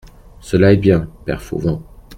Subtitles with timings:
[0.39, 1.83] Cela est bien, père Fauvent.